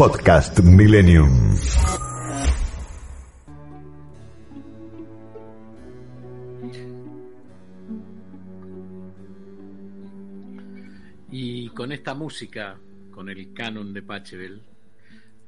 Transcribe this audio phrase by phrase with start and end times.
[0.00, 1.54] Podcast Millennium.
[11.30, 12.78] Y con esta música,
[13.10, 14.62] con el canon de Pachebel,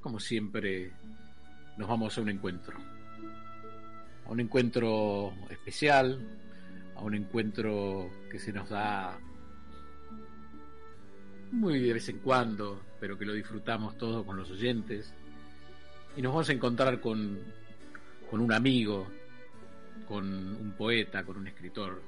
[0.03, 0.93] como siempre,
[1.79, 2.77] nos vamos a un encuentro.
[4.27, 6.21] A un encuentro especial,
[6.95, 9.19] a un encuentro que se nos da
[11.53, 15.15] muy de vez en cuando, pero que lo disfrutamos todos con los oyentes.
[16.17, 17.39] Y nos vamos a encontrar con,
[18.31, 19.07] con un amigo,
[20.09, 22.03] con un poeta, con un escritor,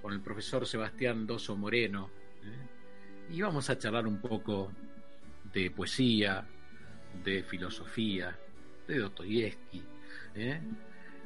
[0.00, 2.10] con el profesor Sebastián Doso Moreno.
[2.44, 3.34] ¿eh?
[3.34, 4.70] Y vamos a charlar un poco
[5.52, 6.46] de poesía,
[7.24, 8.38] de filosofía,
[8.86, 9.82] de Dostoyevsky,
[10.36, 10.60] ¿eh?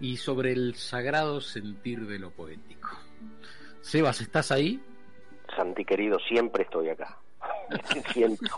[0.00, 2.90] y sobre el sagrado sentir de lo poético.
[3.80, 4.80] Sebas, ¿estás ahí?
[5.56, 7.18] Santi querido, siempre estoy acá.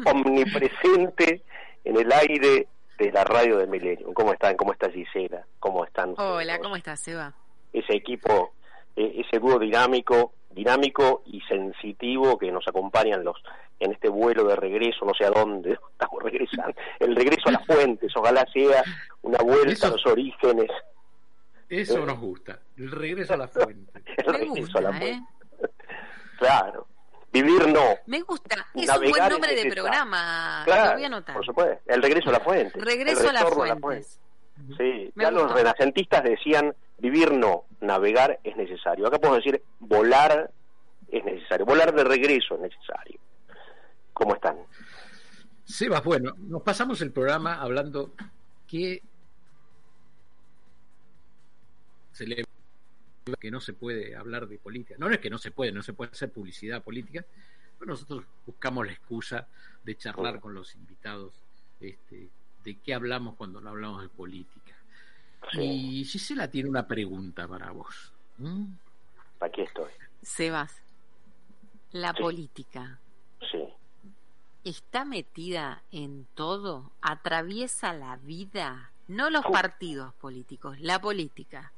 [0.07, 1.43] Omnipresente
[1.85, 2.69] en el aire
[2.99, 4.13] de la radio de Milenio.
[4.15, 4.57] ¿Cómo están?
[4.57, 5.45] ¿Cómo está Gisela?
[5.59, 6.15] ¿Cómo están?
[6.17, 7.35] Hola, ¿cómo estás, Seba?
[7.73, 8.53] Ese equipo,
[8.97, 13.37] eh, ese dúo dinámico, dinámico y sensitivo que nos acompañan los
[13.81, 17.67] en este vuelo de regreso, no sé a dónde estamos regresando, el regreso a las
[17.67, 18.83] fuentes, ojalá sea
[19.23, 20.71] una vuelta a los orígenes.
[21.69, 22.07] Eso eh.
[22.07, 24.03] nos gusta, el regreso a las fuentes.
[24.17, 25.11] el regreso a la fuente.
[25.11, 25.21] ¿eh?
[26.39, 26.89] Claro.
[27.35, 27.99] Vivir no.
[28.07, 28.69] Me gusta.
[28.75, 30.63] Es un buen nombre de programa.
[30.65, 31.35] Claro, lo voy a anotar.
[31.35, 31.83] Por supuesto.
[31.87, 32.79] El regreso a la fuente.
[32.79, 34.09] Regreso a la fuente.
[34.79, 39.09] Sí, ya los renacentistas decían vivir no, navegar es necesario.
[39.09, 40.53] Acá podemos decir volar
[41.11, 41.67] es necesario.
[41.67, 43.19] Volar de regreso es necesario.
[44.13, 44.57] ¿Cómo están?
[45.65, 48.13] Sebas, bueno, nos pasamos el programa hablando
[48.69, 49.03] que
[52.13, 52.45] se le
[53.41, 54.97] que no se puede hablar de política.
[54.99, 57.25] No, es que no se puede, no se puede hacer publicidad política,
[57.79, 59.49] pero nosotros buscamos la excusa
[59.83, 61.35] de charlar con los invitados
[61.81, 62.29] este,
[62.65, 64.75] de qué hablamos cuando no hablamos de política.
[65.53, 68.13] Y Gisela tiene una pregunta para vos.
[68.39, 68.65] ¿Mm?
[69.41, 69.91] Aquí estoy.
[70.23, 70.75] Sebas,
[71.93, 72.99] la política.
[73.51, 73.63] Sí.
[74.65, 76.91] ¿Está metida en todo?
[77.03, 78.91] ¿Atraviesa la vida?
[79.07, 81.73] No los partidos políticos, la política.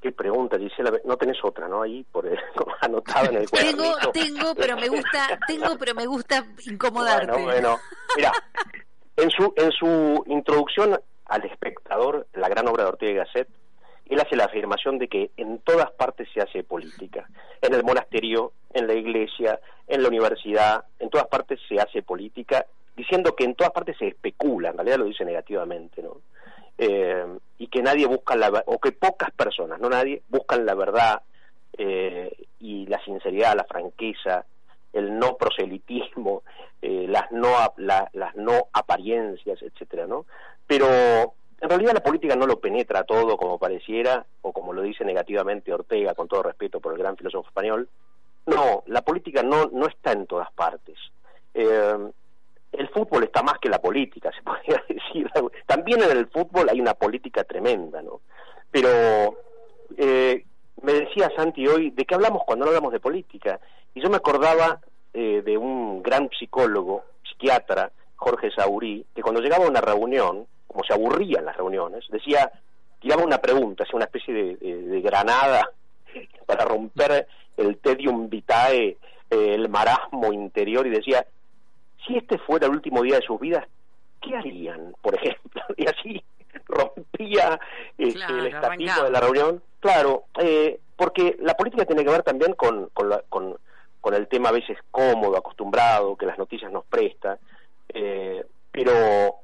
[0.00, 0.92] Qué pregunta, Gisela.
[1.04, 1.82] No tenés otra, ¿no?
[1.82, 2.38] Ahí por el,
[2.80, 4.10] anotada en el cuadernito.
[4.12, 7.32] Tengo, tengo, pero me gusta, tengo, pero me gusta incomodarte.
[7.32, 7.78] Bueno, bueno.
[8.16, 8.32] Mira,
[9.16, 13.48] en su, en su introducción al espectador, la gran obra de Ortega y Gasset,
[14.06, 17.28] él hace la afirmación de que en todas partes se hace política.
[17.60, 22.64] En el monasterio, en la iglesia, en la universidad, en todas partes se hace política,
[22.96, 26.20] diciendo que en todas partes se especula, en realidad lo dice negativamente, ¿no?
[26.78, 27.26] Eh,
[27.58, 31.22] y que nadie busca la o que pocas personas, no nadie, buscan la verdad
[31.76, 34.44] eh, y la sinceridad, la franqueza,
[34.92, 36.44] el no proselitismo,
[36.82, 40.26] eh, las no las no apariencias, etcétera, ¿no?
[40.66, 40.86] Pero
[41.60, 45.72] en realidad la política no lo penetra todo como pareciera o como lo dice negativamente
[45.74, 47.88] Ortega, con todo respeto por el gran filósofo español.
[48.46, 50.96] No, la política no no está en todas partes.
[51.54, 52.10] Eh,
[52.72, 55.30] el fútbol está más que la política, se podría decir.
[55.66, 58.20] También en el fútbol hay una política tremenda, ¿no?
[58.70, 59.38] Pero
[59.96, 60.44] eh,
[60.82, 63.58] me decía Santi hoy, ¿de qué hablamos cuando no hablamos de política?
[63.94, 64.80] Y yo me acordaba
[65.14, 70.84] eh, de un gran psicólogo, psiquiatra, Jorge Saurí, que cuando llegaba a una reunión, como
[70.84, 72.50] se aburría en las reuniones, decía,
[73.00, 75.70] tiraba una pregunta, hacía una especie de, granada
[76.46, 78.98] para romper el tedium vitae,
[79.30, 81.26] eh, el marasmo interior, y decía,
[82.06, 83.66] si este fuera el último día de sus vidas,
[84.20, 85.62] ¿qué harían, por ejemplo?
[85.76, 86.22] Y así
[86.66, 87.60] rompía
[87.96, 89.62] este, el estatismo de la reunión.
[89.80, 94.52] Claro, eh, porque la política tiene que ver también con, con, con, el tema a
[94.52, 97.38] veces cómodo, acostumbrado, que las noticias nos prestan,
[97.90, 98.42] eh,
[98.72, 99.34] pero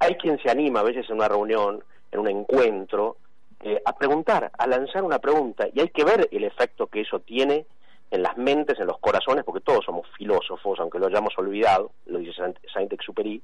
[0.00, 3.18] hay quien se anima a veces en una reunión, en un encuentro,
[3.60, 7.20] eh, a preguntar, a lanzar una pregunta, y hay que ver el efecto que eso
[7.20, 7.66] tiene
[8.10, 12.18] en las mentes, en los corazones, porque todos somos filósofos, aunque lo hayamos olvidado, lo
[12.18, 13.40] dice Saint-Exupéry,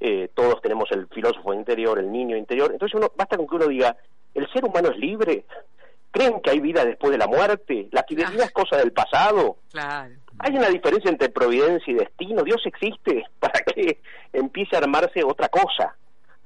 [0.00, 3.66] eh, todos tenemos el filósofo interior, el niño interior, entonces uno, basta con que uno
[3.66, 3.96] diga,
[4.34, 5.44] ¿el ser humano es libre?
[6.10, 7.88] ¿Creen que hay vida después de la muerte?
[7.90, 9.56] ¿La vida es cosa del pasado?
[10.38, 12.44] ¿Hay una diferencia entre providencia y destino?
[12.44, 13.98] ¿Dios existe para que
[14.32, 15.96] empiece a armarse otra cosa?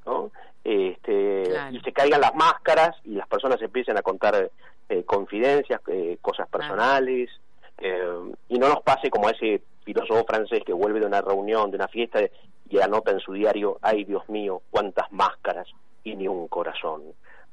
[0.07, 0.31] ¿no?
[0.65, 4.51] Este, Y se caigan las máscaras y las personas empiecen a contar
[4.89, 7.31] eh, confidencias, eh, cosas personales,
[7.79, 11.71] eh, y no nos pase como a ese filósofo francés que vuelve de una reunión,
[11.71, 12.21] de una fiesta
[12.69, 15.67] y anota en su diario, ay Dios mío, cuántas máscaras
[16.05, 17.03] y ni un corazón.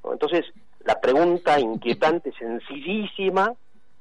[0.04, 0.46] Entonces,
[0.84, 3.54] la pregunta inquietante, sencillísima,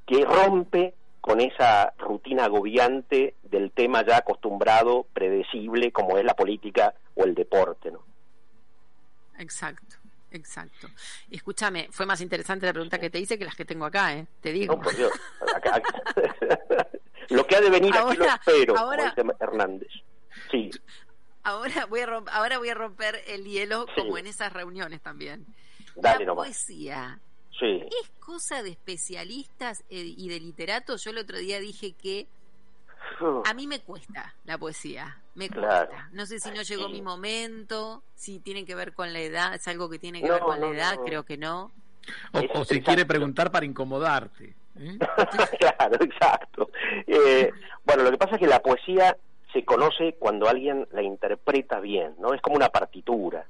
[0.06, 6.92] que rompe con esa rutina agobiante del tema ya acostumbrado, predecible, como es la política
[7.14, 8.00] o el deporte, ¿no?
[9.38, 9.96] Exacto.
[10.30, 10.88] Exacto.
[11.30, 14.26] Escúchame, fue más interesante la pregunta que te hice que las que tengo acá, ¿eh?
[14.40, 14.74] Te digo.
[14.74, 15.12] No, por Dios.
[17.30, 19.88] lo que ha de venir aquí lo espero, ahora, Hernández.
[20.50, 20.70] Sí.
[21.42, 25.46] Ahora voy a romper, ahora voy a romper el hielo como en esas reuniones también.
[25.96, 27.20] Dale la poesía
[27.60, 31.04] es cosa de especialistas eh, y de literatos.
[31.04, 32.26] Yo el otro día dije que
[33.44, 36.08] a mí me cuesta la poesía, me cuesta.
[36.12, 39.68] No sé si no llegó mi momento, si tiene que ver con la edad, es
[39.68, 41.70] algo que tiene que ver con la edad, creo que no.
[42.32, 44.54] O, si quiere preguntar para incomodarte.
[44.78, 44.98] ¿Eh?
[45.58, 46.70] claro, exacto.
[47.06, 47.50] Eh,
[47.84, 49.16] bueno, lo que pasa es que la poesía
[49.52, 52.34] se conoce cuando alguien la interpreta bien, ¿no?
[52.34, 53.46] Es como una partitura.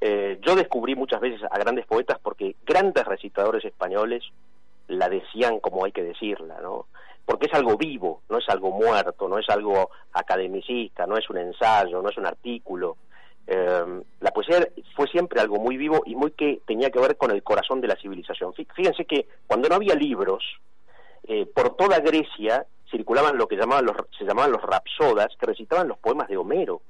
[0.00, 4.22] Eh, yo descubrí muchas veces a grandes poetas porque grandes recitadores españoles
[4.88, 6.86] la decían como hay que decirla, ¿no?
[7.24, 11.38] Porque es algo vivo, no es algo muerto, no es algo academicista, no es un
[11.38, 12.96] ensayo, no es un artículo.
[13.46, 17.30] Eh, la poesía fue siempre algo muy vivo y muy que tenía que ver con
[17.30, 18.54] el corazón de la civilización.
[18.54, 20.42] Fíjense que cuando no había libros,
[21.26, 25.88] eh, por toda Grecia circulaban lo que llamaban los, se llamaban los rapsodas, que recitaban
[25.88, 26.82] los poemas de Homero.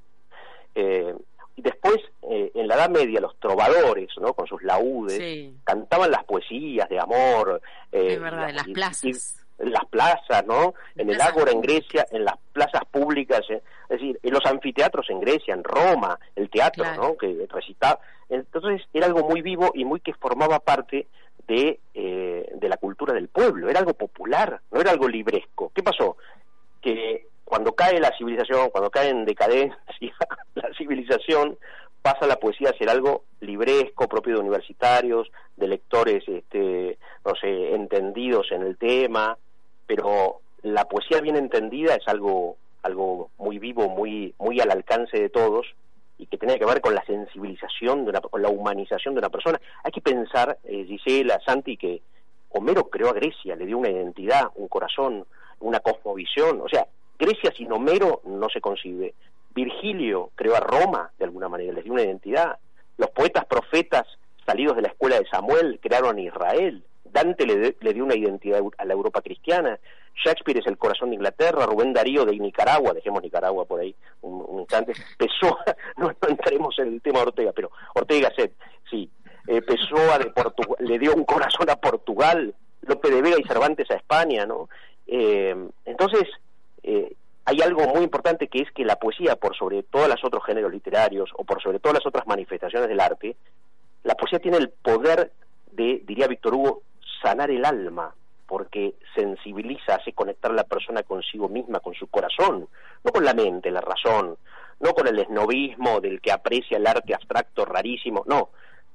[0.73, 1.15] Eh,
[1.55, 1.97] y después,
[2.29, 4.33] eh, en la Edad Media, los trovadores, ¿no?
[4.33, 7.61] Con sus laudes, cantaban las poesías de amor.
[7.91, 9.44] Verdad, en las plazas.
[9.57, 10.73] En las plazas, ¿no?
[10.95, 15.09] En, el Ágora en Grecia, en las plazas públicas, eh, es decir, en los anfiteatros
[15.09, 17.15] en Grecia, en Roma, el teatro, ¿no?
[17.17, 17.99] Que recitaba.
[18.29, 21.07] Entonces, era algo muy vivo y muy que formaba parte
[21.47, 23.69] de, eh, de la cultura del pueblo.
[23.69, 25.71] Era algo popular, no era algo libresco.
[25.73, 26.17] ¿Qué pasó?
[26.81, 29.77] Que cuando cae la civilización, cuando cae en decadencia
[30.55, 31.57] la civilización,
[32.01, 37.73] pasa la poesía a ser algo libresco, propio de universitarios, de lectores, este, no sé,
[37.73, 39.37] entendidos en el tema,
[39.87, 45.29] pero la poesía bien entendida es algo, algo muy vivo, muy, muy al alcance de
[45.29, 45.67] todos
[46.17, 49.29] y que tiene que ver con la sensibilización, de una, con la humanización de una
[49.29, 49.59] persona.
[49.83, 52.01] Hay que pensar, eh, Gisela, Santi, que
[52.49, 55.25] Homero creó a Grecia, le dio una identidad, un corazón,
[55.59, 59.13] una cosmovisión, o sea, Grecia sin Homero no se concibe.
[59.53, 62.57] Virgilio creó a Roma de alguna manera, les dio una identidad.
[62.97, 64.05] Los poetas profetas
[64.45, 66.83] salidos de la escuela de Samuel crearon Israel.
[67.15, 69.79] Dante le, dio una identidad a la Europa cristiana.
[70.21, 71.65] Shakespeare es el corazón de Inglaterra.
[71.65, 74.91] Rubén Darío de Nicaragua, dejemos Nicaragua por ahí un, instante.
[75.17, 75.63] Pessoa,
[75.97, 78.51] no, entremos en el tema de Ortega, pero Ortega Gasset,
[78.89, 79.09] sí.
[79.47, 82.53] Eh, Pessoa de Portugal, le dio un corazón a Portugal.
[82.81, 84.67] Lope de Vega y Cervantes a España, ¿no?
[85.07, 86.23] Eh, entonces,
[86.83, 87.15] eh,
[87.45, 90.71] hay algo muy importante que es que la poesía, por sobre todos los otros géneros
[90.71, 93.37] literarios o por sobre todas las otras manifestaciones del arte,
[94.03, 95.31] la poesía tiene el poder
[95.71, 96.81] de, diría Víctor Hugo,
[97.25, 98.13] sanar el alma,
[98.47, 102.67] porque sensibiliza, hace conectar a la persona consigo misma, con su corazón,
[103.03, 104.37] no con la mente, la razón,
[104.79, 108.49] no con el esnovismo del que aprecia el arte abstracto rarísimo, no,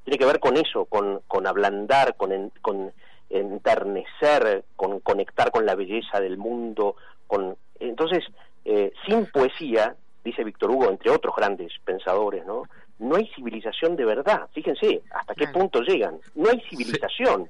[0.05, 2.93] tiene que ver con eso, con, con ablandar, con, con
[3.29, 6.95] enternecer, con conectar con la belleza del mundo,
[7.27, 8.25] con entonces,
[8.65, 12.65] eh, sin poesía, dice Víctor Hugo, entre otros grandes pensadores, ¿no?
[12.99, 14.49] No hay civilización de verdad.
[14.53, 16.21] Fíjense hasta qué punto llegan.
[16.35, 17.49] No hay civilización.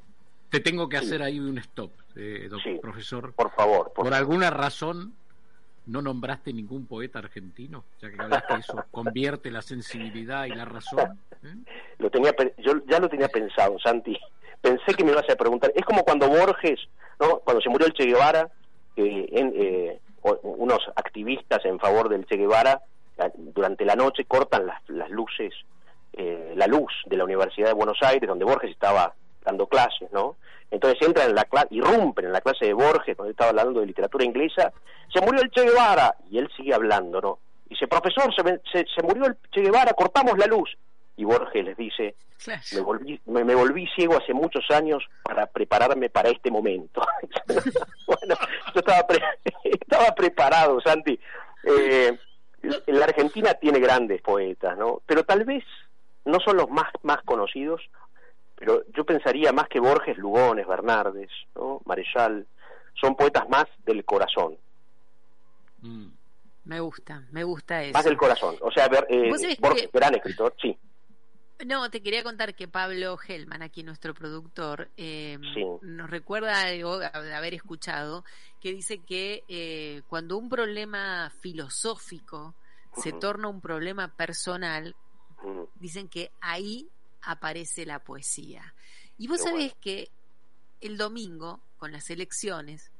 [0.51, 2.49] Te tengo que hacer ahí un stop, eh,
[2.83, 3.33] profesor.
[3.35, 3.93] Por favor.
[3.93, 5.15] Por, alguna razón
[5.87, 11.19] no nombraste ningún poeta argentino, ya que que eso convierte la sensibilidad y la razón.
[11.45, 11.55] ¿eh?
[11.99, 14.19] Lo tenía, yo ya lo tenía pensado, Santi.
[14.61, 15.73] Pensé que me ibas a preguntar.
[15.75, 16.81] Es como cuando Borges,
[17.21, 17.39] ¿no?
[17.39, 18.51] Cuando se murió el Che Guevara,
[18.97, 20.01] en, eh,
[20.43, 22.83] unos activistas en favor del Che Guevara
[23.37, 25.55] durante la noche cortan las, las luces,
[26.13, 30.37] eh, la luz de la Universidad de Buenos Aires, donde Borges estaba dando clases, ¿no?
[30.71, 33.87] Entonces entran en la clase, irrumpen en la clase de Borges, donde estaba hablando de
[33.87, 34.73] literatura inglesa,
[35.13, 37.39] se murió el Che Guevara, y él sigue hablando, ¿no?
[37.69, 40.71] Dice, profesor, se, se murió el Che Guevara, cortamos la luz
[41.21, 42.15] y Borges les dice,
[42.73, 47.03] me, volví, me, volví ciego hace muchos años para prepararme para este momento.
[48.07, 48.37] bueno,
[48.75, 49.07] yo estaba,
[49.65, 51.21] estaba preparado, Santi.
[51.63, 52.19] Eh,
[52.87, 55.03] la Argentina tiene grandes poetas, ¿no?
[55.05, 55.63] Pero tal vez
[56.25, 57.83] no son los más, más conocidos,
[58.61, 61.81] pero yo pensaría más que Borges, Lugones, Bernardes, ¿no?
[61.87, 62.47] Marechal,
[63.01, 64.59] son poetas más del corazón.
[65.81, 66.09] Mm.
[66.65, 67.95] Me gusta, me gusta eso.
[67.95, 68.57] Más del corazón.
[68.61, 70.77] O sea, eh, Borges, gran escritor, sí.
[71.65, 75.39] No, te quería contar que Pablo Hellman, aquí nuestro productor, eh,
[75.81, 78.25] nos recuerda algo de haber escuchado,
[78.61, 82.55] que dice que eh, cuando un problema filosófico
[82.95, 84.95] se torna un problema personal,
[85.77, 86.91] dicen que ahí
[87.23, 88.75] aparece la poesía.
[89.19, 90.11] Y vos sabés que
[90.81, 92.91] el domingo, con las elecciones,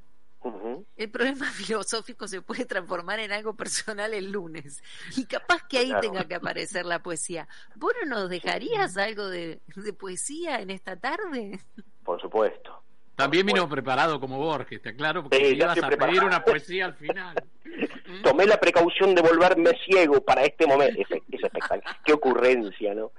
[0.97, 4.83] El problema filosófico se puede transformar en algo personal el lunes.
[5.17, 7.49] Y capaz que ahí tenga que aparecer la poesía.
[7.77, 9.61] ¿Vos no nos dejarías algo de,
[9.99, 11.61] poesía en esta tarde?
[12.05, 12.83] Por supuesto.
[13.17, 17.35] También vino preparado como Borges, te aclaro, porque ibas a pedir una poesía al final.
[18.23, 21.03] Tomé la precaución de volverme ciego para este momento.
[21.03, 21.99] Es, es espectacular.
[22.03, 23.13] Qué ocurrencia, ¿no?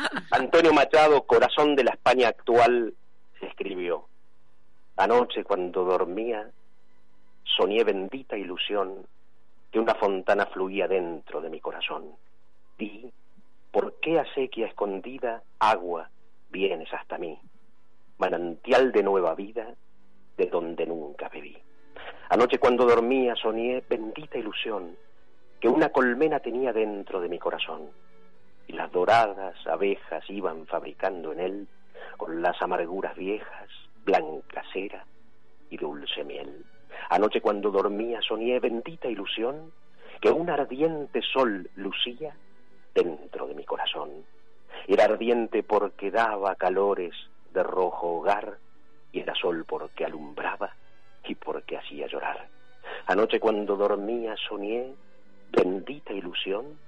[0.30, 2.94] Antonio Machado, Corazón de la España actual,
[3.40, 4.06] escribió.
[4.96, 6.50] Anoche cuando dormía,
[7.56, 9.06] soñé bendita ilusión
[9.70, 12.16] que una fontana fluía dentro de mi corazón.
[12.78, 13.10] Di,
[13.70, 16.10] ¿por qué a sequía escondida agua
[16.50, 17.38] vienes hasta mí?
[18.18, 19.74] Manantial de nueva vida
[20.36, 21.56] de donde nunca bebí.
[22.28, 24.96] Anoche cuando dormía soñé bendita ilusión
[25.60, 27.90] que una colmena tenía dentro de mi corazón
[28.70, 31.68] y las doradas abejas iban fabricando en él
[32.16, 33.68] con las amarguras viejas
[34.04, 35.04] blanca cera
[35.70, 36.64] y dulce miel.
[37.08, 39.72] Anoche cuando dormía soñé bendita ilusión
[40.20, 42.32] que un ardiente sol lucía
[42.94, 44.24] dentro de mi corazón.
[44.86, 47.12] Era ardiente porque daba calores
[47.52, 48.58] de rojo hogar
[49.10, 50.70] y era sol porque alumbraba
[51.24, 52.46] y porque hacía llorar.
[53.06, 54.94] Anoche cuando dormía soñé
[55.50, 56.78] bendita ilusión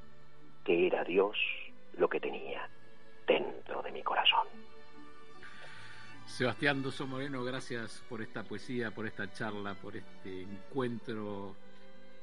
[0.64, 1.36] que era Dios
[1.98, 2.68] lo que tenía
[3.26, 4.46] dentro de mi corazón.
[6.26, 11.54] Sebastián Doso Moreno, gracias por esta poesía, por esta charla, por este encuentro.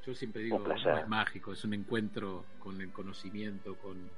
[0.06, 4.10] Yo siempre digo, no es mágico, es un encuentro con el conocimiento, con,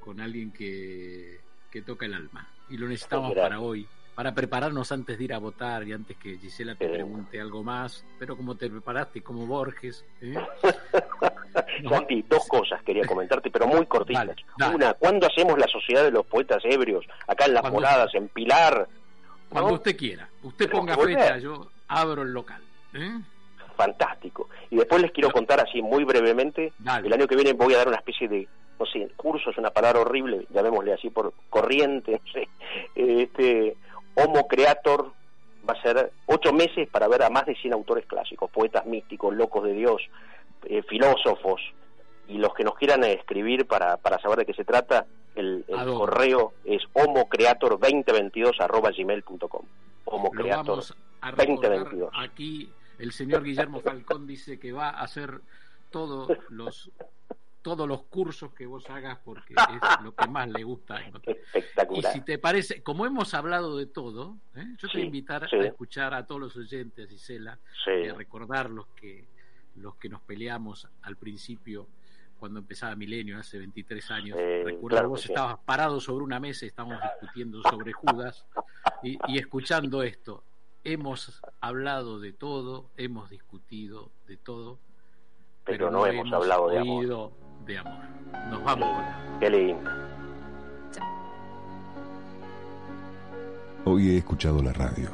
[0.00, 2.48] con alguien que, que toca el alma.
[2.68, 6.38] Y lo necesitamos para hoy, para prepararnos antes de ir a votar y antes que
[6.38, 8.04] Gisela te pregunte algo más.
[8.18, 10.04] Pero como te preparaste, como Borges.
[10.20, 10.34] ¿eh?
[12.28, 14.36] dos cosas quería comentarte, pero muy cortitas.
[14.74, 17.04] Una, ¿cuándo hacemos la Sociedad de los Poetas Ebrios?
[17.26, 18.88] Acá en Las Moradas, en Pilar,
[19.52, 20.28] cuando usted quiera.
[20.42, 22.62] Usted ponga fecha, yo abro el local.
[22.94, 23.20] ¿eh?
[23.76, 24.48] Fantástico.
[24.70, 26.72] Y después les quiero contar así muy brevemente.
[27.04, 29.70] El año que viene voy a dar una especie de, no sé, curso es una
[29.70, 32.48] palabra horrible, llamémosle así por corriente, no sé.
[32.94, 33.76] Este,
[34.14, 35.12] Homo Creator
[35.68, 39.34] va a ser ocho meses para ver a más de 100 autores clásicos, poetas místicos,
[39.34, 40.02] locos de Dios,
[40.64, 41.60] eh, filósofos,
[42.28, 46.52] y los que nos quieran escribir para, para saber de qué se trata, el, correo
[46.64, 49.66] es homocreator2022 arroba gmail.com.
[50.04, 50.84] Homocreator
[51.36, 52.10] 2022.
[52.14, 55.40] Aquí el señor Guillermo Falcón dice que va a hacer
[55.90, 56.90] todos los
[57.62, 61.00] todos los cursos que vos hagas porque es lo que más le gusta.
[61.00, 62.12] Espectacular.
[62.12, 64.66] Y si te parece, como hemos hablado de todo, ¿eh?
[64.78, 68.68] yo te voy a invitar a escuchar a todos los oyentes, Isela, y a recordar
[68.68, 69.26] los que,
[69.76, 71.88] los que nos peleamos al principio
[72.42, 74.36] cuando empezaba Milenio, hace 23 años.
[74.36, 78.44] Eh, Recuerdo vos estabas parado sobre una mesa y estábamos discutiendo sobre Judas
[79.04, 80.42] y, escuchando esto.
[80.82, 84.80] Hemos hablado de todo, hemos discutido de todo,
[85.62, 87.32] pero, no, hemos, hablado de amor.
[87.64, 88.04] de amor.
[88.50, 89.90] Nos vamos con Qué lindo.
[93.84, 95.10] Hoy he escuchado la radio,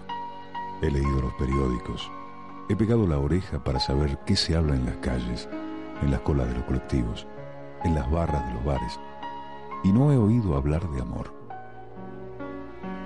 [0.80, 2.10] he leído los periódicos,
[2.68, 5.48] he pegado la oreja para saber qué se habla en las calles
[6.02, 7.26] en las colas de los colectivos,
[7.84, 8.98] en las barras de los bares,
[9.84, 11.32] y no he oído hablar de amor.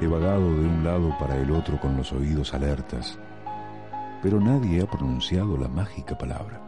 [0.01, 3.19] He vagado de un lado para el otro con los oídos alertas,
[4.23, 6.61] pero nadie ha pronunciado la mágica palabra.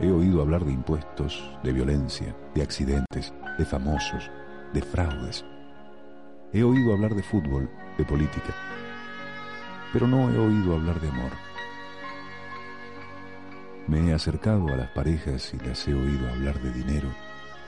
[0.00, 4.30] He oído hablar de impuestos, de violencia, de accidentes, de famosos,
[4.72, 5.44] de fraudes.
[6.52, 8.54] He oído hablar de fútbol, de política,
[9.92, 11.47] pero no he oído hablar de amor.
[13.88, 17.08] Me he acercado a las parejas y las he oído hablar de dinero,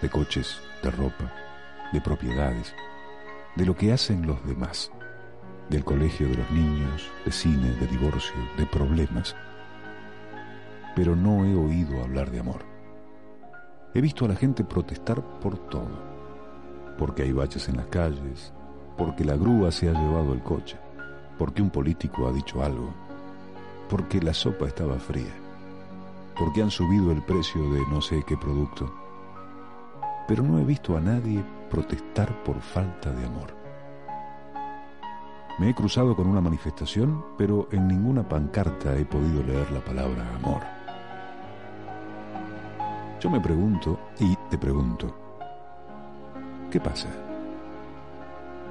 [0.03, 1.33] de coches, de ropa,
[1.95, 2.75] de propiedades,
[3.57, 4.93] de lo que hacen los demás,
[5.71, 9.35] del colegio de los niños, de cine, de divorcio, de problemas.
[10.95, 12.67] Pero no he oído hablar de amor.
[13.95, 16.05] He visto a la gente protestar por todo,
[16.99, 18.53] porque hay baches en las calles,
[18.99, 20.77] porque la grúa se ha llevado el coche,
[21.39, 22.93] porque un político ha dicho algo,
[23.89, 25.33] porque la sopa estaba fría
[26.40, 28.90] porque han subido el precio de no sé qué producto.
[30.26, 33.54] Pero no he visto a nadie protestar por falta de amor.
[35.59, 40.35] Me he cruzado con una manifestación, pero en ninguna pancarta he podido leer la palabra
[40.35, 40.62] amor.
[43.20, 45.14] Yo me pregunto y te pregunto,
[46.70, 47.09] ¿qué pasa?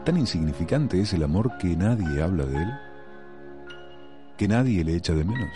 [0.03, 2.73] ¿Tan insignificante es el amor que nadie habla de él?
[4.38, 5.53] ¿Que nadie le echa de menos?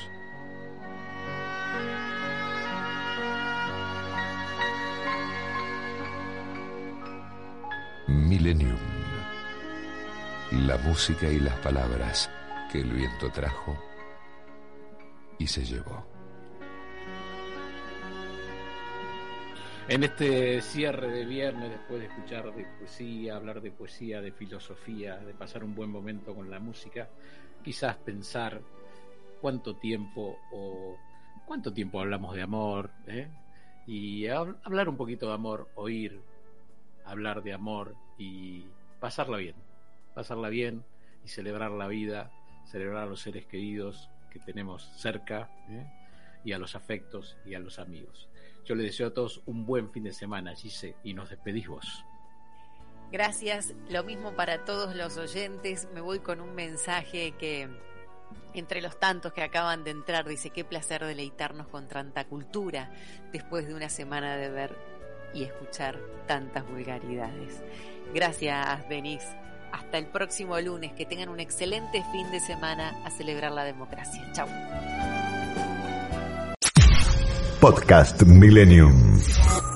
[8.08, 8.78] Millennium.
[10.68, 12.30] La música y las palabras
[12.70, 13.78] que el viento trajo
[15.40, 16.06] y se llevó.
[19.88, 25.18] En este cierre de viernes, después de escuchar de poesía, hablar de poesía, de filosofía,
[25.18, 27.08] de pasar un buen momento con la música,
[27.64, 28.62] quizás pensar
[29.40, 30.98] cuánto tiempo o
[31.46, 33.30] cuánto tiempo hablamos de amor, ¿eh?
[33.88, 36.22] y hablar un poquito de amor, oír
[37.06, 38.66] hablar de amor y
[39.00, 39.56] pasarla bien,
[40.14, 40.84] pasarla bien
[41.24, 42.32] y celebrar la vida,
[42.66, 45.86] celebrar a los seres queridos que tenemos cerca ¿eh?
[46.44, 48.30] y a los afectos y a los amigos.
[48.66, 52.06] Yo les deseo a todos un buen fin de semana, Gise, y nos despedís vos.
[53.12, 55.88] Gracias, lo mismo para todos los oyentes.
[55.94, 57.70] Me voy con un mensaje que
[58.54, 62.92] entre los tantos que acaban de entrar dice qué placer deleitarnos con tanta cultura
[63.32, 64.76] después de una semana de ver
[65.34, 65.98] y escuchar
[66.28, 67.62] tantas vulgaridades.
[68.14, 69.28] Gracias, Denise.
[69.72, 70.94] Hasta el próximo lunes.
[70.94, 74.22] Que tengan un excelente fin de semana a celebrar la democracia.
[74.34, 74.48] Chao.
[77.60, 79.73] Podcast Millennium.